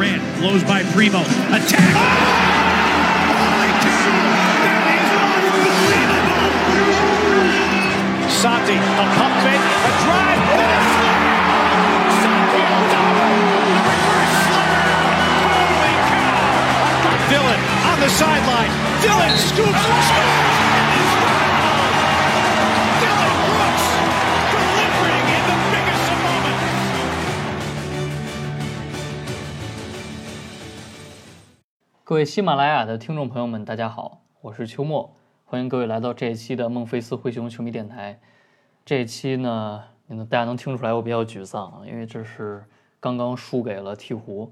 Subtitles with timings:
[0.00, 1.20] Durant blows by Primo.
[1.20, 1.92] Attack.
[3.20, 3.92] Unbelievable!
[8.32, 11.36] Santi, a pump fake, a drive, and a slam!
[12.16, 13.44] Santi double!
[13.84, 14.88] Reverse slam!
[15.44, 17.28] Holy cow!
[17.28, 17.60] Dylan
[17.92, 18.72] on the sideline.
[19.04, 20.59] Dylan scoops, and is
[32.20, 35.16] 位喜马拉雅的听众朋友们，大家好，我是秋末，
[35.46, 38.20] 欢迎各位来到这一期的孟菲斯灰熊球迷电台。
[38.84, 42.62] 这一期呢，你们大家能听出来我比较沮丧，因为这是
[43.00, 44.50] 刚刚输给了鹈鹕。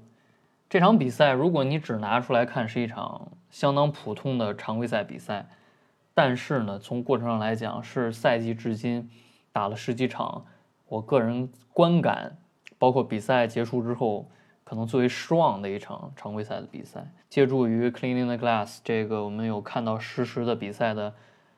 [0.67, 5.47] 这场比赛，如果你只拿出来看，是一场相当普通的常规赛比赛，
[6.15, 9.07] 但是呢，从过程上来讲，是赛季至今
[9.51, 10.43] 打了十几场，
[10.87, 12.35] 我个人观感，
[12.79, 14.27] 包括比赛结束之后，
[14.69, 17.03] 可能最为失望的一场常规赛的比赛。
[17.27, 21.11] 借助于 Cleaning the Glass 这个，我们有看到实时的比赛的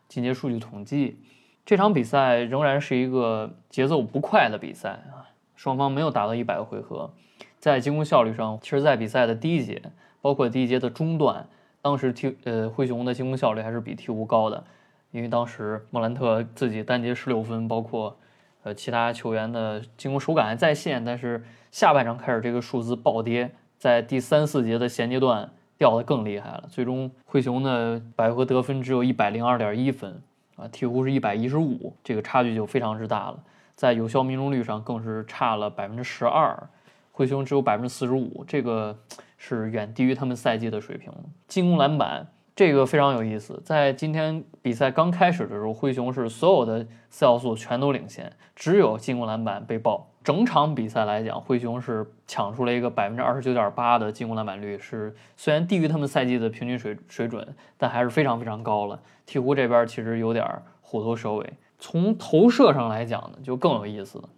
[0.07, 1.17] 进阶数据统计，
[1.65, 7.11] 这场比赛仍然是一个节奏不快的比赛啊，双方没有达到一百个回合。
[7.59, 9.81] 在进攻效率上，其实，在比赛的第一节，
[10.21, 11.45] 包括第一节的中段，
[11.81, 14.63] 当时鹈呃灰熊的进攻效率还是比鹈鹕高的，
[15.11, 18.17] 因为当时莫兰特自己单节十六分，包括
[18.63, 30.21] 呃其他球员的进攻手感还在线，但是下半场开始这个数字暴跌，在第三四节的衔接段掉得更厉害了，最终灰熊的百合得分只有一百零二点一分
[30.57, 33.41] 啊，鹈鹕是一百一十五，这个差距就非常之大了，
[33.73, 36.69] 在有效命中率上更是差了百分之十二。
[37.13, 38.97] 灰熊只有百分之四十五，这个
[39.37, 41.11] 是远低于他们赛季的水平。
[41.47, 50.10] 进攻篮板这个非常有意思，在今天比赛刚开始的时候，灰熊是所有的四要素全都领先，只有进攻篮板被爆。
[50.23, 59.01] 整场比赛来讲，灰熊是抢出了一个百分之二十九点八的进攻篮板率，是虽然低于他们赛季的平均水水准，但还是非常非常高了。
[59.25, 60.45] 鹈鹕这边其实有点
[60.81, 61.53] 虎头蛇尾。
[61.79, 64.29] 从投射上来讲呢，就更有意思了。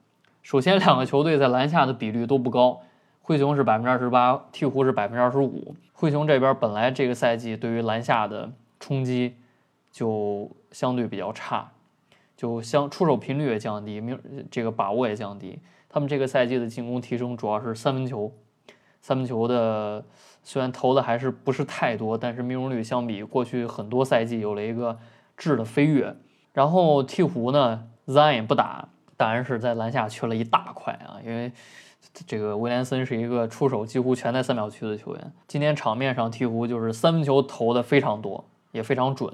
[0.42, 2.80] 首先，两个球队在篮下的比率都不高，
[3.22, 5.76] 灰熊是百分之二十八，鹈鹕是百分之二十五。
[5.92, 8.50] 灰熊这边本来这个赛季对于篮下的
[8.80, 9.36] 冲击
[9.92, 11.73] 就相对比较差，
[12.44, 14.20] 就相出手频率也降低，命
[14.52, 15.58] 这个把握也降低。
[15.88, 18.30] 他们这个赛季的进攻提升主要是三分球，
[19.00, 20.04] 三分球的
[20.44, 25.00] 虽然投的还是不是太多，但是命中率相比过去很多赛季有了一个
[25.38, 26.14] 质的飞跃。
[26.52, 28.90] 然后鹈鹕呢，Zion 也不打。
[29.16, 31.50] 当然是在篮下缺了一大块啊，因为
[32.28, 35.34] 这个威廉森是一个出手几乎全在三秒区的球员。
[35.48, 38.44] 今天场面上鹈鹕就是三分球投的非常多，
[38.74, 39.32] 也非常准。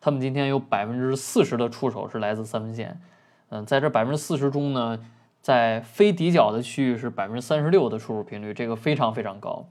[0.00, 3.00] 他们今天有百分之四十的出手是来自三分线。
[3.48, 4.98] 嗯，在这百分之四十中呢，
[5.40, 9.66] 在非底角的区域是百分之三十六的出手频率，这个非常非常高。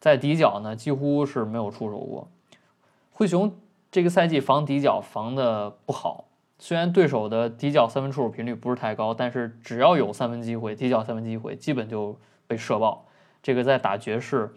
[0.00, 2.28] 在底角呢，几乎是没有出手过。
[3.12, 3.54] 灰熊
[3.90, 6.24] 这个赛季防底角防的不好。
[6.58, 12.16] 虽然对手的底角三分出手频率不是太高，但是只要有三分机会，底角三分机会基本就
[12.46, 13.04] 被射爆。
[13.42, 14.52] 这个在打爵士，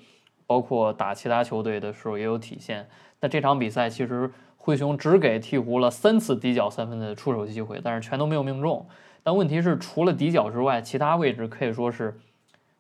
[0.46, 2.88] 包括打其他球队的时候也有体现。
[3.22, 4.32] 那这场比赛其实
[4.66, 8.84] 灰熊只给鹈鹕了三次底角三分的出手机会，但是全都没有命中。
[9.22, 12.18] 但问题是，除了底角之外，其他位置可以说是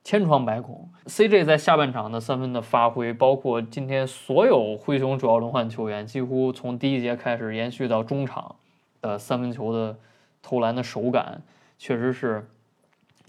[0.04, 0.90] 千疮百孔。
[1.06, 8.56] CJ 在下半场的三分的发挥，包括今天所有灰熊主要轮换球员，几乎从第一节开始延续到中场。
[9.02, 9.96] 的，三分球的
[10.42, 11.44] 投篮的手感，
[11.78, 12.50] 确实是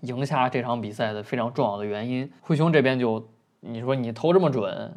[0.01, 2.33] 赢下这场比赛的非常重要的原因。
[2.41, 3.29] 灰熊这边就，
[3.61, 4.95] 你说你投这么准，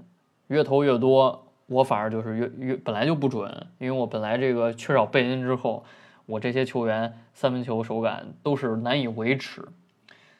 [0.48, 5.86] 越投越多，我反而就是越越本来就不准，因为我本来这个缺少贝恩之后，
[6.26, 9.66] 我这些球员三分球手感都是难以维持。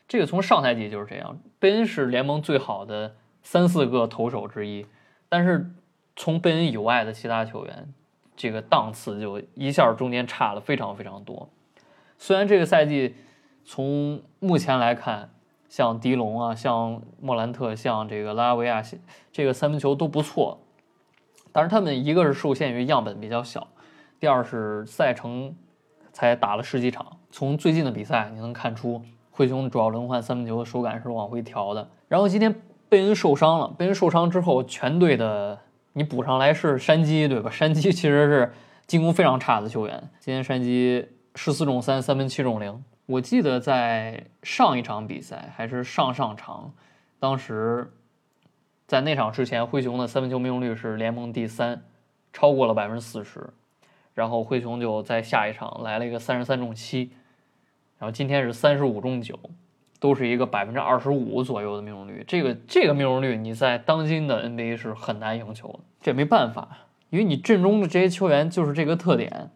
[0.08, 4.86] 这个从上赛季就是这样，贝恩是联盟最好的三四个投手之一，
[5.30, 5.72] 但是
[6.16, 7.94] 从贝恩以外的其他球员。
[8.42, 11.50] 这个档次就一下中间差了非常非常多。
[12.18, 13.14] 虽然这个赛季
[13.66, 15.30] 从目前来看，
[15.68, 18.82] 像迪龙啊、像莫兰特、像这个拉维亚，
[19.34, 20.58] 这个三分球都不错，
[21.52, 23.68] 但是他们一个是受限于样本比较小，
[24.20, 25.56] 第二是赛程
[26.12, 27.06] 才打了十几场。
[27.32, 29.02] 从最近的比赛你能看出，
[29.32, 31.90] 灰熊主要轮换三分球的手感是往回调的。
[32.08, 32.54] 然后今天
[32.88, 35.60] 贝恩受伤了，贝恩受伤之后，全队的。
[35.94, 37.50] 你补上来是山鸡，对吧？
[37.50, 38.54] 山鸡其实是
[38.86, 40.10] 进攻非常差的球员。
[40.20, 42.84] 今天山鸡十四中三，三分七中零。
[43.08, 46.72] 我记得在上一场比赛还是上上场，
[47.20, 47.92] 当时
[48.90, 51.84] 在那场之前，灰熊的三分球命中率是联盟第三，
[52.34, 53.48] 超过了百分之四十。
[54.16, 57.12] 然后灰熊就在下一场来了一个三十三中七，
[58.00, 59.40] 然后今天是三十五中九，
[60.00, 62.26] 都是一个百分之二十五左右的命中率。
[62.28, 65.80] 这个这个命中率，你在当今的 NBA 是很难赢球的。
[66.02, 69.52] 这没办法，因为你阵中的这些球员就是这个特点。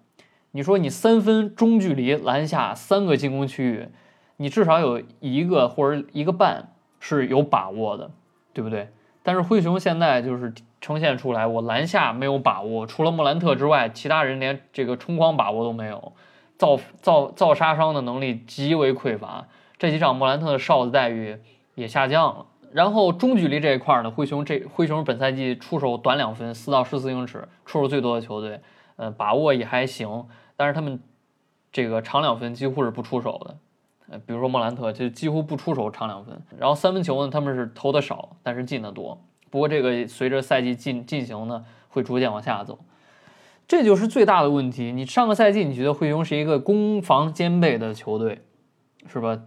[0.52, 3.88] 你说你三分中距离篮下三个进攻区域，
[4.38, 8.12] 你至少有一个或者一个半是有把握的，
[8.54, 8.90] 对不对？
[9.24, 16.14] 但是灰熊现在就是呈现出来，我篮下没有把握，除了莫兰特之外，其他人连这个冲框把握都没有，
[16.58, 19.48] 造造造杀伤的能力极为匮乏。
[19.78, 21.40] 这几场莫兰特的哨子待遇
[21.76, 22.46] 也下降了。
[22.74, 28.60] 然后中距离这一块呢，灰熊这灰熊本赛季出手短两分，四到十四英尺，出手最多的球队，
[28.96, 30.26] 呃，把握也还行。
[30.58, 31.00] 但是他们
[31.72, 33.58] 这个长两分几乎是不出手的，
[34.26, 36.42] 比如说莫兰特就几乎不出手长两分。
[36.58, 39.22] 然后三分球呢，他们是投的少，但是进的多。
[39.50, 42.80] 不过这个随着赛季进进行呢，会逐渐往下走，
[43.68, 44.92] 这就是最大的问题。
[44.92, 48.42] 你上个赛季你觉得灰熊是一个攻防兼备的球队，
[49.08, 49.40] 是吧？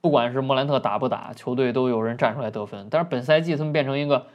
[0.00, 2.88] 不管是莫兰特打不打，球队都有人站出来得分。
[2.90, 4.26] 但是本赛季他们变成一个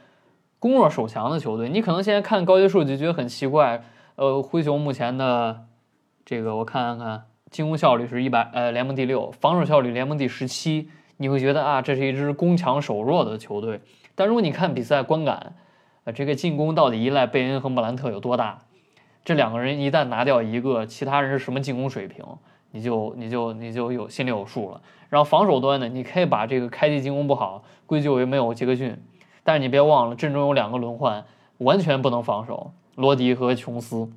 [0.58, 1.68] 攻弱守强的球队。
[1.68, 3.82] 你可能现在看高阶数据觉得很奇怪，
[4.16, 5.64] 呃，灰熊目前的。
[6.24, 10.90] 这个我看看，进攻效率是一百，呃，联盟第六，防守效率联盟第十七。
[11.16, 13.80] 你会觉得啊，这是一支攻强守弱的球队。
[14.14, 15.54] 但如果你看比赛观感，
[16.04, 18.58] 呃，这个进攻到底依赖贝恩和莫兰特有多大？
[19.24, 22.24] 这两个人一旦拿掉一个，其他人是什么进攻水平，
[22.70, 24.80] 你就你就你就有心里有数了。
[25.08, 28.96] 然后防守端呢，你可以把这个开季进攻不好归咎于没有杰克逊，
[29.42, 31.24] 但是你别忘了阵中有两个轮换，
[31.58, 34.08] 完全不能防守，罗迪和琼斯。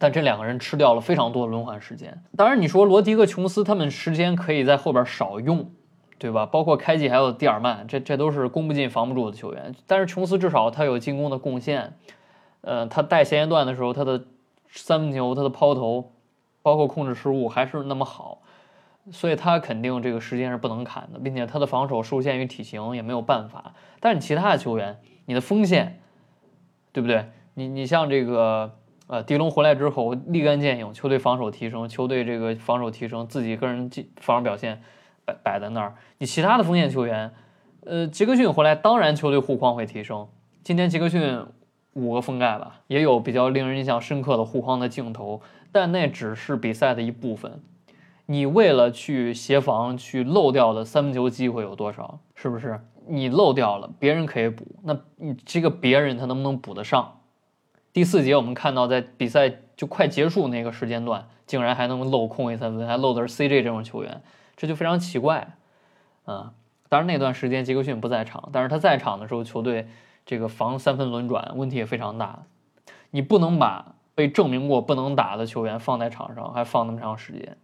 [0.00, 2.22] 但这两个人吃掉了非常多的轮换时间。
[2.34, 5.70] 当然，你说罗迪和琼斯他们时间可以在后边少用，
[6.16, 6.46] 对吧？
[6.46, 9.74] 包括开季还有蒂尔曼，这这都是攻不进防不住的球员。
[9.86, 11.98] 但是琼斯至少他有进攻的贡献，
[12.62, 14.24] 呃，他带前沿段的时候，他的
[14.68, 16.12] 三分球、他的抛投，
[16.62, 18.40] 包括控制失误还是那么好，
[19.12, 23.74] 所以他肯定这个时间是不能砍的，并且他的防守受限于体型也没有办法。
[24.00, 26.00] 但是其他的球员，你的锋线，
[26.90, 27.26] 对不对？
[27.52, 28.78] 你你像这个。
[29.10, 34.82] 呃，迪龙回来之后立竿见影，球队防守提升，球队这个防守提升，自己个人进防守表现
[35.24, 35.96] 摆摆在那儿。
[36.18, 37.32] 你其他的锋线球员，
[37.84, 40.28] 呃，杰克逊回来，当然球队护框会提升。
[40.62, 41.44] 今天杰克逊
[41.94, 45.40] 五个封盖吧，也有比较令人印象深刻的护框的镜头，
[45.72, 47.60] 但那只是比赛的一部分。
[48.26, 52.20] 你为了去协防，去漏掉的三分球机会有多少？
[52.36, 52.80] 是不是？
[53.08, 57.16] 你漏掉了，别人可以补，那你这个别人他能不能补得上？
[57.92, 64.22] 第四节，我们看到在比赛就快结束那个时间段，竟然还能漏空位三分，还漏的是 CJ 这种球员，
[64.56, 65.56] 这就非常奇怪，
[66.24, 66.52] 啊！
[66.88, 69.88] 当然那段时间杰克逊不在场，但是他在场的时候，球队
[70.24, 72.44] 这个防三分轮转问题也非常大。
[73.10, 77.56] 你不能把被证明过不能打的球员放在场上，还放那么长时间，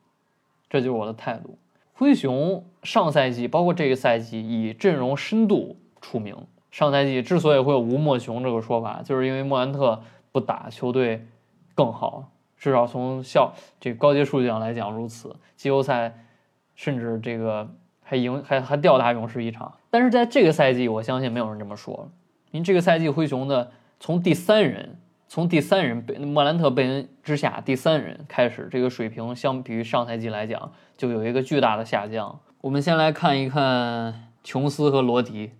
[0.68, 1.56] 这就是我的态度。
[1.94, 6.36] 灰熊上赛季包括这个赛季以阵容深度出名，
[6.72, 10.02] 上赛季之所以会有吴莫雄这个说法，就是因为莫兰特。
[10.36, 11.26] 不打球队
[11.74, 15.34] 更好，至少从效这高阶数据上来讲如此。
[15.56, 16.26] 季后赛
[16.74, 17.66] 甚至这个
[18.02, 22.10] 还赢还还吊打勇士一场，但是在这个赛季，我相信没有人这么说了。
[22.50, 32.40] 您这个赛季灰熊的从第三人从第三人贝莫兰特贝恩之下第三人开始，这个水平相比于上赛季来讲就有一个巨大的下降。
[32.60, 35.52] 我们先来看一看琼斯和罗迪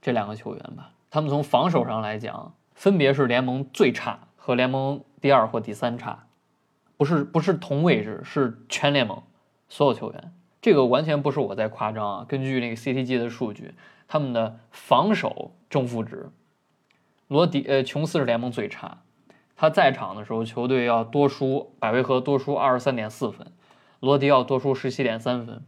[0.00, 2.54] 这两个球员吧，他们从防守上来讲。
[2.74, 6.26] 分别是联盟最差和联盟第二或第三差，
[6.96, 9.22] 不是不是同位置，是全联盟
[9.68, 10.32] 所有球员。
[10.60, 12.24] 这个完全不是我在夸张啊！
[12.26, 13.74] 根据那个 CTG 的数据，
[14.08, 16.30] 他们的防守正负值，
[17.28, 19.02] 罗迪呃琼斯是联盟最差，
[19.56, 23.52] 他在场的时候球队要多输百回合多输二十三点四分，
[24.00, 25.62] 罗迪要多输十七点三分，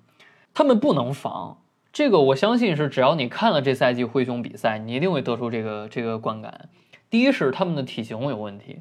[0.55, 1.59] 他们不能防。
[1.93, 6.69] 这个我相信是只要你看了这赛季灰熊比赛，你一定会得出这个这个观感。
[7.09, 8.81] 第一是他们的体型有问题，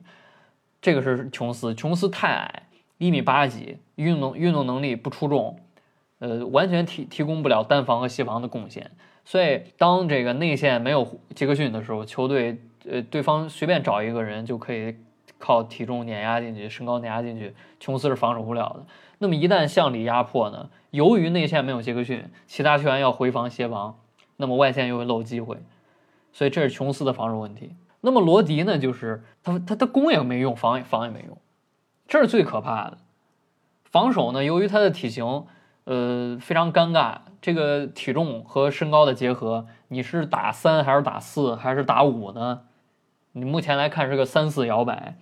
[0.81, 2.63] 这个是琼斯，琼斯太矮，
[2.97, 5.59] 一米八几，运动运动能力不出众，
[6.19, 8.91] 呃，完全提提供不了单防和协防的贡献。
[9.23, 14.95] 所以当这个内线没有杰克逊的时候，球队呃对方随便找一个人就可以
[15.37, 18.85] 靠体重碾压进去，身高碾压进去，琼斯是防守不了的。
[19.17, 23.97] 那么一旦向里压迫呢，由于内线没有杰克逊，其他球员要回防协防，
[24.37, 25.57] 那么外线又会漏机会，
[26.33, 27.71] 所以这是琼斯的防守问题。
[28.05, 28.77] 那么罗迪呢？
[28.77, 31.37] 就是他他他攻也没用，防防也没用，
[32.07, 32.99] 这是最可怕的。
[33.83, 35.45] 防守呢，由于他的体型，
[35.85, 37.17] 呃，非常尴尬。
[37.41, 42.61] 这个体重和身高的结合，你是打三还是打四还是打五呢？
[43.33, 45.17] 你目前来看是个三四摇摆。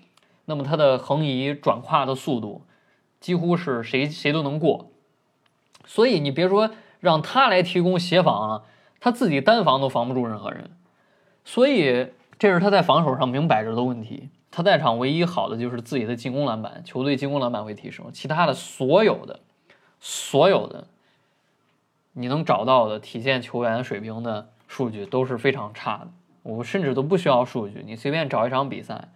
[0.45, 2.65] 那么他的横移转胯的速度，
[3.21, 4.91] 几乎是谁谁都能过。
[5.85, 8.63] 所以你别说让他来提供协防了，
[8.99, 10.71] 他自己单防都防不住任何人，
[11.45, 14.29] 所以这是他在防守上明摆着的问题。
[14.51, 19.39] 他在场唯一好的就是自己的进攻篮板，球队进攻篮板会提升，其他的所有的、
[19.99, 20.87] 所有的
[22.13, 26.11] 你能找到的体现球员水平的数据都是非常差的。
[26.43, 29.07] 我甚至都不需要数据，你随便找一场比赛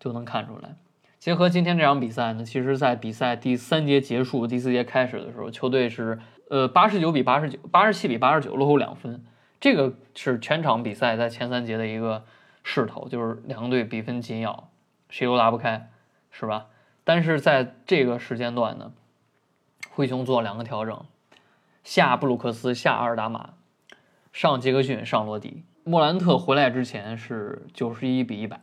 [0.00, 0.76] 就能看出来。
[1.18, 9.24] 结合今天这场比赛呢，其实在比赛第三节结束、第四节开始的时候，球队是呃八十九比八十九、八十七比八十九落后两分，
[9.60, 12.24] 这个是全场比赛在前三节的一个
[12.68, 14.68] 势头，就是两队比分紧咬。
[15.08, 15.88] 谁都拉不开，
[16.32, 16.66] 是吧？
[17.04, 18.92] 但是在这个时间段呢，
[19.90, 21.04] 灰熊做两个调整：
[21.84, 23.50] 下布鲁克斯，下阿尔达马，
[24.32, 25.62] 上杰克逊，上罗迪。
[25.84, 28.60] 莫兰特回来之前是九十一比一百，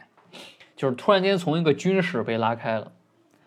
[0.75, 2.91] 就是突然间从一个军事被拉开了。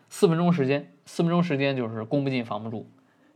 [0.09, 2.89] 四分钟时间，四分钟时间就是攻不进防不住，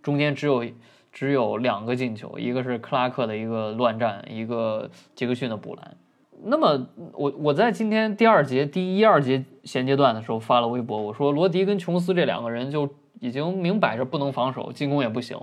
[0.03, 0.65] 中间只有
[1.12, 5.97] 只有两个进球，一个是克拉克的一个乱战，一个杰克逊的补篮。
[6.42, 12.88] 那么我我在今天第二节第一二节衔接段的时候发了微博，我说罗迪跟琼斯这两个人就
[13.20, 15.38] 已经明摆着不能防守，进攻也不行。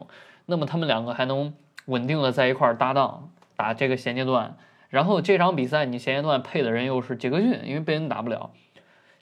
[0.45, 1.53] 那么他们两个还能
[1.85, 4.57] 稳定的在一块儿搭档打这个衔接段，
[4.89, 8.51] 然后这场比赛你衔接段配的人又是杰克逊，因为贝恩打不了，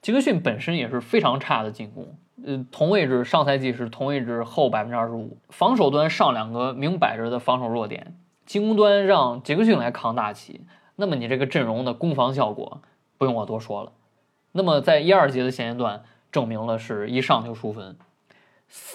[0.02, 2.16] 杰克逊本身也是非常差的进攻，
[2.46, 8.16] 呃，同位置上赛季是同位置后百分之二十五，防守端上两个明摆着的防守弱点，
[8.46, 10.62] 进攻端让杰克逊来扛大旗。
[10.96, 12.82] 那么你这个阵容的攻防效果
[13.18, 13.92] 不用我多说了。
[14.52, 17.98] 那么在一二节的衔接段证明了是一上就输分，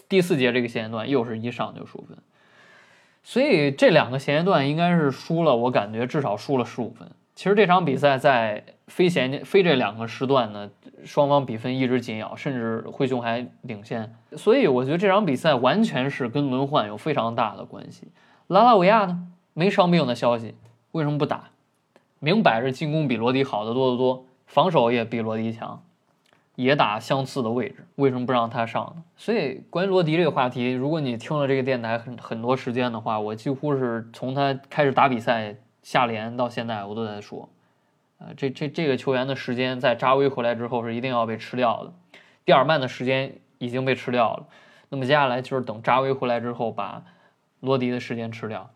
[0.08, 2.16] 第四节这个衔接段又是一上就输分，
[3.22, 7.10] 所以这两个衔接段应该是输了，我感觉至少输了十五分。
[7.34, 10.70] 其实这场比赛在非衔接非这两个时段呢，
[11.04, 14.14] 双方比分一直紧咬，甚至灰熊还领先。
[14.36, 18.08] 所以我觉得这场比赛完全是跟轮换有非常大的关系。
[18.48, 20.54] 拉拉维亚呢没伤病的消息，
[20.92, 21.50] 为什么不打？
[22.20, 25.82] 明摆着进攻比罗迪好的多得多，防守也比罗迪强，
[26.54, 29.02] 也打相似的位置，为什么不让他上呢？
[29.16, 37.48] 所以关于罗迪这个话题，如果你听了这个电台很很多时间的话，我几乎是从他开始打比赛下联到现在，我都在说，
[38.18, 41.92] 呃，这这这个球员的时间在扎威回来之后是一定要被吃掉的，
[42.44, 44.46] 蒂尔曼的时间已经被吃掉了，
[44.90, 47.02] 那么接下来就是等扎威回来之后把
[47.60, 48.68] 罗迪的时间吃掉，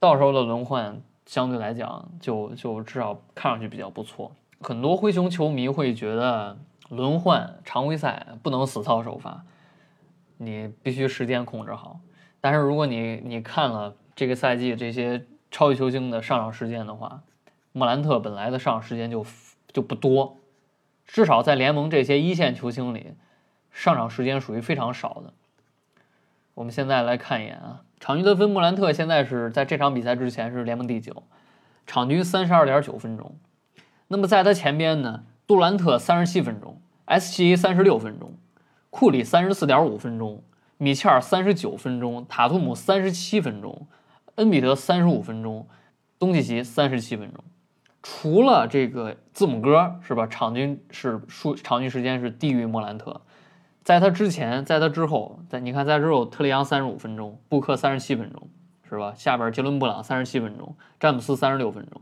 [0.00, 1.00] 到时候的轮换。
[1.30, 4.32] 相对来讲，就就至少看上去比较不错。
[4.60, 6.58] 很多灰熊球迷会觉得
[6.88, 9.44] 轮换常规赛不能死操首发，
[10.38, 12.00] 你必须时间控制好。
[12.40, 17.22] 但是如果你你看了这个赛季这些超级球星的上场时间的话，
[17.70, 19.24] 莫兰特本来的上场时间就
[19.72, 20.36] 就不多，
[21.06, 23.14] 至少在联盟这些一线球星里，
[23.70, 25.32] 上场时间属于非常少的。
[26.54, 27.82] 我们现在来看一眼啊。
[28.00, 31.22] 场均得分，莫兰特现在是在这场比赛之前是联盟第九，
[31.86, 33.36] 场均三十二点九分钟。
[34.08, 38.32] 那么在他前边呢，杜兰特三十七分钟，S G A 三十六分钟，
[38.88, 40.42] 库里三十四点五分钟，
[40.78, 43.86] 米切尔三十九分钟，塔图姆三十七分钟，
[44.36, 45.68] 恩比德三十五分钟，
[46.18, 47.44] 东契奇三十七分钟。
[48.02, 50.26] 除了这个字母哥是吧？
[50.26, 53.20] 场均是数场均时间是低于莫兰特。
[53.90, 58.48] 在他之前，在他之后，在你看，在之后，特雷杨三十五分钟，布克三十七分钟，
[58.88, 59.12] 是吧？
[59.16, 62.00] 下边杰伦布朗三十七分钟，詹姆斯三十六分钟，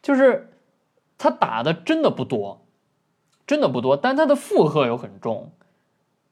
[0.00, 0.52] 就是
[1.18, 2.64] 他打的真的不多，
[3.48, 5.50] 真的不多，但他的负荷又很重，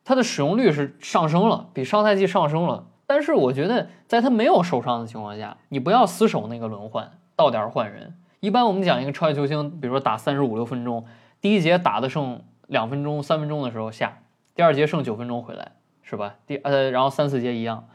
[0.05, 2.87] 他的使用率是上升了，比上赛季上升了。
[3.09, 8.17] 但是我觉得，在他没有受伤的情况下，你不要死守那个轮换，到点换人。
[8.39, 11.05] 一般我们讲一个超级球星，比如说打三十五六分钟，
[11.41, 14.19] 第一节打的剩两分钟、三分钟的时候下。
[14.57, 15.73] 第二节剩九分钟回来，
[16.03, 16.37] 是吧？
[16.47, 17.89] 第呃，然后三四节一样。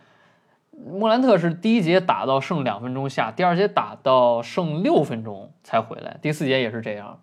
[0.70, 7.20] 莫兰特是第一节打到剩两分钟下，第二节打到剩六分钟才回来，第四节也是这样。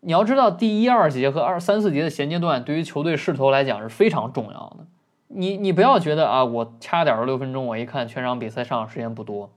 [0.00, 4.86] 你要知道，第一二节和二三四节的衔接段对于球队势头来讲是非常重要的。
[5.28, 9.52] 你你不要觉得啊，我掐点儿六分钟，我一看全场比赛上场时间不多，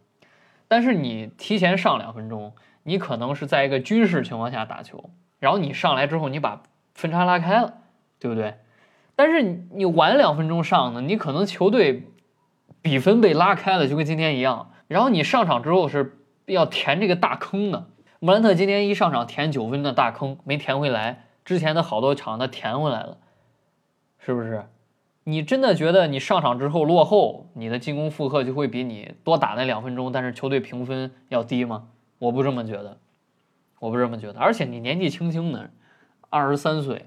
[0.67, 5.09] 但是你提前上两分钟，你可能是在一个军事情况下打球，
[5.39, 6.61] 然后你上来之后，你把
[6.93, 7.73] 分差拉开了，
[8.19, 8.55] 对不对？
[9.15, 12.07] 但是你晚两分钟上呢，你可能球队
[12.81, 14.71] 比分被拉开了，就跟今天一样。
[14.87, 17.87] 然后你上场之后是要填这个大坑的。
[18.19, 23.17] 莫兰特今天一上场填九分的大坑没填回来，之前的好多场他填回来了，
[24.19, 24.65] 是不是？
[25.25, 31.87] 你真的觉得你上场之后落后，你的进攻负荷就会比你多打那两分钟，但是球队评分要低吗？
[32.19, 32.97] 我不这么觉得，
[33.79, 34.39] 我不这么觉得。
[34.39, 35.69] 而且你年纪轻轻的，
[36.29, 37.05] 二十三岁，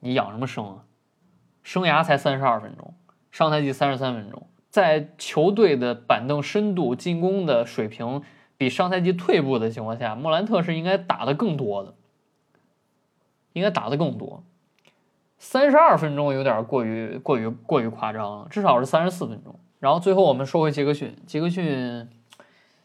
[0.00, 0.84] 你养什么生啊？
[1.62, 2.94] 生涯才三十二分钟，
[3.30, 8.22] 上赛季三十三分钟，在球队的板凳深度、进攻的水平
[8.56, 11.94] 比上赛季退步的情况下，莫兰特是应该打的更多的，
[13.52, 14.42] 应该打的更多。
[15.38, 19.58] 三十二分钟有点过于过于过于夸张了，至少是三十四分钟。
[19.80, 22.08] 然后最后我们说回杰克逊，杰克逊，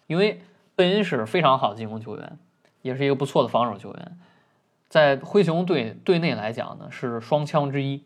[0.08, 0.42] 因为
[0.76, 2.40] 贝恩是非常好的进攻球员，
[2.82, 4.18] 也是一个不错的防守球员，
[4.90, 8.04] 在灰熊队队内来讲呢是双枪之一。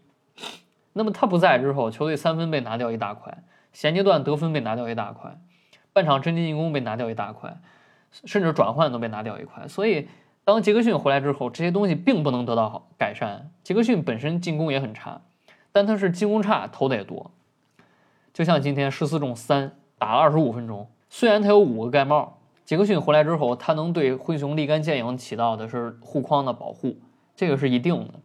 [0.93, 5.39] 那么他不在之后，球队三分被拿掉一大块，衔接段得分被拿掉一大块，
[5.93, 7.57] 半场真进进攻被拿掉一大块，
[8.25, 9.67] 甚至转换都被拿掉一块。
[9.67, 10.09] 所以
[10.43, 13.51] 当杰克逊回来之后，这些东西并不能得到好改善。
[13.63, 15.21] 杰克逊本身进攻也很差，
[15.71, 17.31] 但他是进攻差，投的也多。
[18.33, 26.97] 就像今天十四中三打了二十五分钟，虽然他有五个盖帽，杰克逊回来之后，他能对灰熊立竿见影起到的是护框的保护，
[27.35, 28.15] 这个是一定的。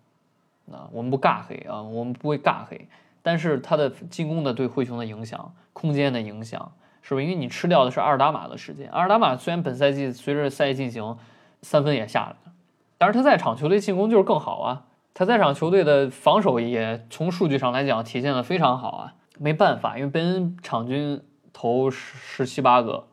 [0.72, 2.88] 啊，我们不尬黑啊，我们不会尬黑，
[3.22, 7.26] 但是他的进攻的对灰熊的影响，空间的影响，是不是？
[7.26, 11.16] 因为你吃掉的是阿尔达马的时间，阿尔达马虽然本赛季随着赛季进行，
[11.62, 12.52] 三分也下来了，
[12.98, 19.14] 但是他在场球队进攻就是更好啊，他在场球队的防守也从数据上来讲体现的非常好啊。
[19.38, 23.06] 没办法，因为本场均投十十七八个，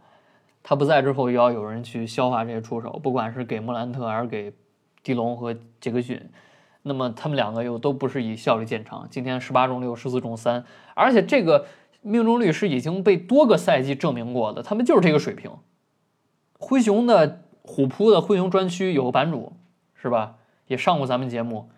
[0.63, 4.53] 他不在之后，又要有人去消化这些出手，不管是给莫兰特还是给
[5.03, 6.29] 迪龙和杰克逊，
[6.83, 9.07] 那么他们两个又都不是以效率见长。
[9.09, 10.63] 今天十八中六，十四中三，
[10.93, 11.65] 而且这个
[12.01, 15.51] 命中率是已经被多个赛季证明过的，他们就是这个水平。
[16.59, 19.53] 灰熊的虎扑的灰熊专区有个版主，
[19.95, 20.35] 是吧？
[20.67, 21.69] 也上过咱们节目，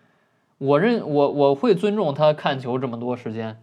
[0.58, 3.62] 我认我我会尊重他看球这么多时间。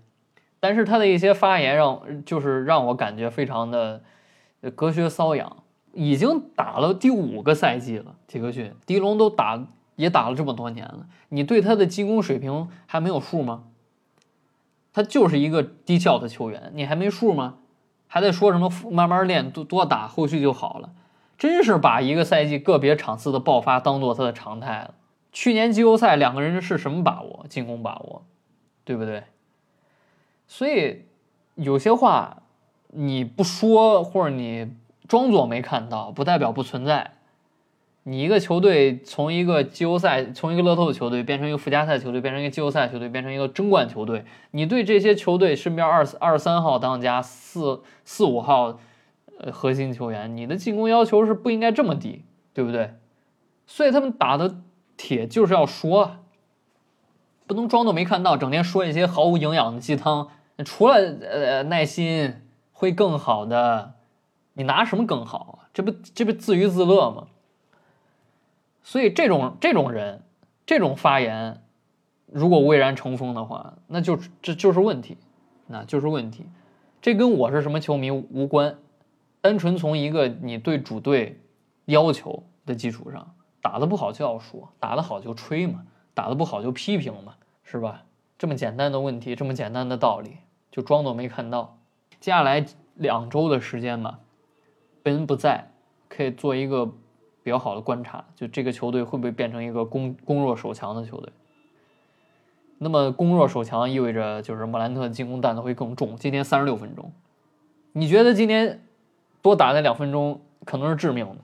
[0.59, 4.01] 但是他的一些发言让就是让我感觉非常的
[4.75, 5.57] 隔靴搔痒。
[5.95, 9.63] 已经打了第五个赛季了，杰克逊、迪龙都打
[9.95, 13.65] 也打了这么多年了，你对他的进攻水平还没有数吗？
[14.91, 17.55] 他就是一个低效的球员，你还没数吗？
[18.07, 20.91] 还在说什么慢慢练多多打，后续就好了？
[21.37, 24.93] 真是把一个赛季个别场次的爆发当做他的常态了。
[25.31, 27.45] 去年季后赛两个人是什么把握？
[27.49, 28.23] 进攻把握，
[28.83, 29.23] 对不对？
[30.47, 31.05] 所以
[31.55, 32.43] 有些话
[32.89, 34.75] 你不说，或者你
[35.07, 37.13] 装作没看到，不代表不存在。
[38.05, 48.77] 你一个球队从一个季后赛，从一个乐透球队变成一个附加赛球队，变成一个季后赛球队，变成一个争冠球队，你对这些球队身边二二三号当家、四四五号
[49.37, 52.95] 呃核心球员，你的进攻要求是不应该这么低，对不对？
[53.65, 54.57] 所以他们打的
[54.97, 56.17] 铁就是要说，
[57.47, 60.27] 不能装作没看到，整天说一些毫无营养的鸡汤。
[60.65, 62.41] 除了呃耐心
[62.73, 63.93] 会更好的，
[64.53, 65.69] 你拿什么更好啊？
[65.73, 67.27] 这不这不自娱自乐吗？
[68.83, 70.21] 所以这种这种人，
[70.65, 71.63] 这种发言，
[72.27, 75.17] 如果蔚然成风的话，那就这就是问题，
[75.67, 76.45] 那就是问题。
[77.01, 78.77] 这跟我是什么球迷无关，
[79.41, 81.41] 单纯从一个你对主队
[81.85, 88.03] 要求的基础上，打得不好就要说，打得好就吹嘛，打得不好就批评嘛，是吧？
[88.37, 90.37] 这么简单的问题，这么简单的道理，
[90.71, 91.77] 就装作没看到。
[92.19, 92.65] 接下来
[92.95, 94.19] 两周的时间吧，
[95.01, 95.71] 贝恩不在，
[96.09, 96.93] 可以做一个
[97.43, 101.31] 比较好的观察，就这个球队会不会变成一个攻攻弱守强的球队？
[102.77, 106.15] 那么攻弱守强意味着就是莫兰特进攻担子会更重。
[106.17, 107.11] 今天三十六分钟，
[107.91, 108.81] 你觉得今天
[109.41, 111.37] 多打那两分钟可能是致命的？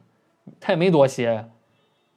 [0.60, 1.48] 他也没多歇，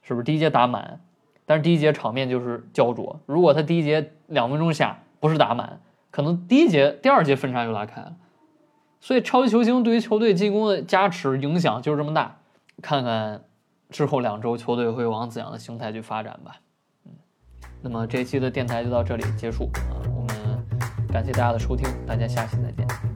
[0.01, 0.23] 是不是？
[0.23, 0.99] 第一节打满。
[1.45, 8.15] 但是第一节场面就是焦灼，如果他第一节两分钟下不是打满，可能第一节、第二节分差就拉开了。
[9.01, 12.37] 所以超级球星对于球队进攻的加持影响就是这么大。
[12.81, 13.43] 看看
[13.93, 16.55] 之后两周球队会往怎样的形态去发展吧。
[17.05, 17.11] 嗯，
[17.79, 23.12] 那么这一期的电台就到这里结束啊，我们感谢大家的收听，大家下期再见。